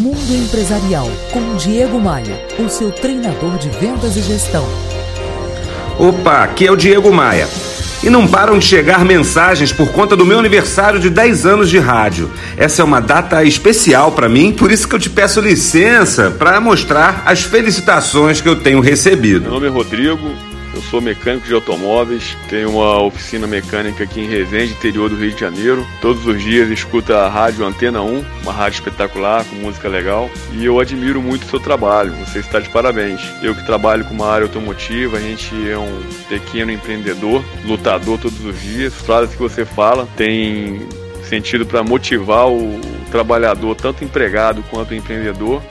Mundo 0.00 0.34
Empresarial 0.34 1.10
com 1.30 1.56
Diego 1.56 2.00
Maia, 2.00 2.42
o 2.58 2.70
seu 2.70 2.90
treinador 2.90 3.58
de 3.58 3.68
vendas 3.68 4.16
e 4.16 4.22
gestão. 4.22 4.66
Opa, 5.98 6.42
aqui 6.42 6.66
é 6.66 6.72
o 6.72 6.76
Diego 6.76 7.12
Maia. 7.12 7.46
E 8.02 8.08
não 8.08 8.26
param 8.26 8.58
de 8.58 8.64
chegar 8.64 9.04
mensagens 9.04 9.74
por 9.74 9.88
conta 9.88 10.16
do 10.16 10.24
meu 10.24 10.38
aniversário 10.38 10.98
de 10.98 11.10
10 11.10 11.44
anos 11.44 11.68
de 11.68 11.78
rádio. 11.78 12.30
Essa 12.56 12.80
é 12.80 12.84
uma 12.84 12.98
data 12.98 13.44
especial 13.44 14.12
para 14.12 14.26
mim, 14.26 14.54
por 14.54 14.72
isso 14.72 14.88
que 14.88 14.94
eu 14.94 14.98
te 14.98 15.10
peço 15.10 15.38
licença 15.38 16.30
para 16.30 16.58
mostrar 16.62 17.22
as 17.26 17.42
felicitações 17.42 18.40
que 18.40 18.48
eu 18.48 18.56
tenho 18.56 18.80
recebido. 18.80 19.42
Meu 19.42 19.50
nome 19.50 19.66
é 19.66 19.70
Rodrigo, 19.70 20.30
eu 20.74 20.82
sou 20.82 21.00
mecânico 21.00 21.46
de 21.46 21.54
automóveis, 21.54 22.36
tenho 22.48 22.70
uma 22.70 23.02
oficina 23.02 23.46
mecânica 23.46 24.04
aqui 24.04 24.20
em 24.20 24.28
Resende, 24.28 24.72
interior 24.72 25.08
do 25.08 25.16
Rio 25.16 25.32
de 25.32 25.40
Janeiro. 25.40 25.86
Todos 26.00 26.26
os 26.26 26.42
dias 26.42 26.68
escuta 26.70 27.18
a 27.18 27.28
rádio 27.28 27.64
Antena 27.64 28.02
1, 28.02 28.24
uma 28.42 28.52
rádio 28.52 28.76
espetacular, 28.76 29.44
com 29.44 29.56
música 29.56 29.88
legal. 29.88 30.30
E 30.52 30.64
eu 30.64 30.78
admiro 30.78 31.20
muito 31.20 31.42
o 31.44 31.50
seu 31.50 31.60
trabalho, 31.60 32.12
você 32.14 32.38
está 32.38 32.60
de 32.60 32.68
parabéns. 32.68 33.20
Eu 33.42 33.54
que 33.54 33.64
trabalho 33.64 34.04
com 34.04 34.14
uma 34.14 34.28
área 34.28 34.46
automotiva, 34.46 35.16
a 35.16 35.20
gente 35.20 35.54
é 35.68 35.76
um 35.76 36.02
pequeno 36.28 36.70
empreendedor, 36.70 37.44
lutador 37.64 38.18
todos 38.18 38.44
os 38.44 38.60
dias. 38.60 38.94
As 38.94 39.00
frases 39.00 39.34
que 39.34 39.40
você 39.40 39.64
fala 39.64 40.08
tem 40.16 40.86
sentido 41.24 41.64
para 41.64 41.82
motivar 41.82 42.48
o 42.48 42.80
trabalhador, 43.10 43.74
tanto 43.74 44.04
empregado 44.04 44.64
quanto 44.70 44.94
empreendedor, 44.94 45.62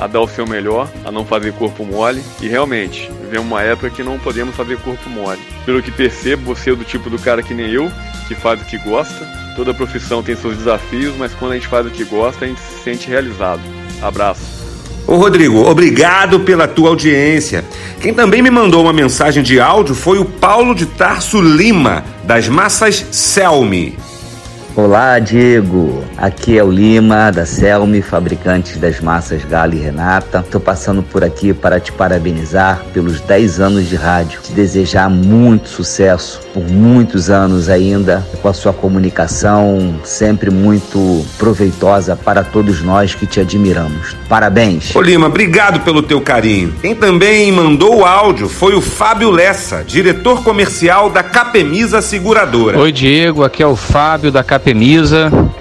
a 0.00 0.06
dar 0.06 0.20
o 0.22 0.26
seu 0.26 0.46
melhor, 0.46 0.90
a 1.04 1.12
não 1.12 1.26
fazer 1.26 1.52
corpo 1.52 1.84
mole. 1.84 2.22
E 2.40 2.48
realmente, 2.48 3.10
vivemos 3.22 3.46
uma 3.46 3.62
época 3.62 3.90
que 3.90 4.02
não 4.02 4.18
podemos 4.18 4.56
fazer 4.56 4.78
corpo 4.78 5.10
mole. 5.10 5.38
Pelo 5.66 5.82
que 5.82 5.90
percebo, 5.90 6.54
você 6.54 6.70
é 6.70 6.74
do 6.74 6.84
tipo 6.84 7.10
do 7.10 7.18
cara 7.18 7.42
que 7.42 7.52
nem 7.52 7.70
eu, 7.70 7.92
que 8.26 8.34
faz 8.34 8.62
o 8.62 8.64
que 8.64 8.78
gosta. 8.78 9.28
Toda 9.54 9.74
profissão 9.74 10.22
tem 10.22 10.34
seus 10.34 10.56
desafios, 10.56 11.14
mas 11.18 11.34
quando 11.34 11.52
a 11.52 11.54
gente 11.56 11.66
faz 11.66 11.86
o 11.86 11.90
que 11.90 12.04
gosta, 12.04 12.46
a 12.46 12.48
gente 12.48 12.60
se 12.60 12.82
sente 12.82 13.08
realizado. 13.08 13.60
Abraço. 14.00 14.60
Ô 15.06 15.16
Rodrigo, 15.16 15.68
obrigado 15.68 16.40
pela 16.40 16.66
tua 16.66 16.88
audiência. 16.88 17.62
Quem 18.00 18.14
também 18.14 18.40
me 18.40 18.50
mandou 18.50 18.82
uma 18.82 18.92
mensagem 18.92 19.42
de 19.42 19.60
áudio 19.60 19.94
foi 19.94 20.18
o 20.18 20.24
Paulo 20.24 20.74
de 20.74 20.86
Tarso 20.86 21.40
Lima, 21.42 22.04
das 22.24 22.48
Massas 22.48 23.04
Selmi. 23.10 23.98
Olá, 24.76 25.18
Diego. 25.18 26.04
Aqui 26.16 26.56
é 26.56 26.62
o 26.62 26.70
Lima, 26.70 27.32
da 27.32 27.44
Selmi, 27.44 28.00
fabricantes 28.00 28.76
das 28.76 29.00
massas 29.00 29.44
Galo 29.44 29.74
e 29.74 29.78
Renata. 29.78 30.44
Estou 30.46 30.60
passando 30.60 31.02
por 31.02 31.24
aqui 31.24 31.52
para 31.52 31.80
te 31.80 31.90
parabenizar 31.90 32.80
pelos 32.94 33.20
10 33.20 33.58
anos 33.58 33.88
de 33.88 33.96
rádio. 33.96 34.40
Te 34.40 34.52
desejar 34.52 35.10
muito 35.10 35.68
sucesso 35.68 36.40
por 36.54 36.62
muitos 36.68 37.30
anos 37.30 37.68
ainda, 37.68 38.24
com 38.40 38.48
a 38.48 38.52
sua 38.52 38.72
comunicação 38.72 39.96
sempre 40.04 40.50
muito 40.50 41.26
proveitosa 41.36 42.14
para 42.14 42.44
todos 42.44 42.80
nós 42.80 43.14
que 43.14 43.26
te 43.26 43.40
admiramos. 43.40 44.14
Parabéns. 44.28 44.94
Ô 44.94 45.02
Lima, 45.02 45.26
obrigado 45.26 45.80
pelo 45.80 46.02
teu 46.02 46.20
carinho. 46.20 46.74
Quem 46.80 46.94
também 46.94 47.50
mandou 47.50 47.98
o 47.98 48.04
áudio 48.04 48.48
foi 48.48 48.74
o 48.74 48.80
Fábio 48.80 49.30
Lessa, 49.30 49.82
diretor 49.84 50.44
comercial 50.44 51.10
da 51.10 51.24
Capemisa 51.24 52.00
Seguradora. 52.00 52.78
Oi, 52.78 52.92
Diego. 52.92 53.42
Aqui 53.42 53.62
é 53.62 53.66
o 53.66 53.74
Fábio 53.74 54.30
da 54.30 54.44
Capemisa. 54.44 54.59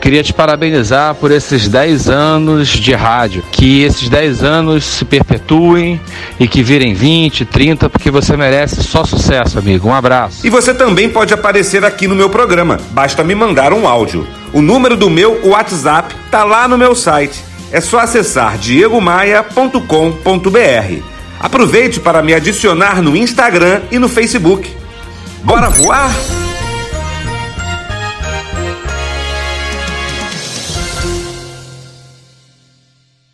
Queria 0.00 0.22
te 0.22 0.32
parabenizar 0.32 1.14
por 1.14 1.30
esses 1.30 1.68
10 1.68 2.08
anos 2.08 2.68
de 2.68 2.94
rádio. 2.94 3.42
Que 3.52 3.82
esses 3.82 4.08
10 4.08 4.42
anos 4.42 4.84
se 4.84 5.04
perpetuem 5.04 6.00
e 6.40 6.48
que 6.48 6.62
virem 6.62 6.92
20, 6.92 7.44
30, 7.44 7.88
porque 7.88 8.10
você 8.10 8.36
merece 8.36 8.82
só 8.82 9.04
sucesso, 9.04 9.58
amigo. 9.58 9.88
Um 9.88 9.94
abraço. 9.94 10.46
E 10.46 10.50
você 10.50 10.74
também 10.74 11.08
pode 11.08 11.32
aparecer 11.32 11.84
aqui 11.84 12.08
no 12.08 12.16
meu 12.16 12.28
programa. 12.28 12.78
Basta 12.90 13.22
me 13.22 13.34
mandar 13.34 13.72
um 13.72 13.86
áudio. 13.86 14.26
O 14.52 14.60
número 14.60 14.96
do 14.96 15.08
meu 15.08 15.40
WhatsApp 15.44 16.14
tá 16.30 16.44
lá 16.44 16.66
no 16.66 16.76
meu 16.76 16.94
site. 16.94 17.42
É 17.70 17.80
só 17.80 18.00
acessar 18.00 18.58
diegomaia.com.br. 18.58 21.02
Aproveite 21.40 22.00
para 22.00 22.22
me 22.22 22.34
adicionar 22.34 23.00
no 23.00 23.16
Instagram 23.16 23.80
e 23.90 23.98
no 23.98 24.08
Facebook. 24.08 24.70
Bora 25.42 25.70
voar? 25.70 26.10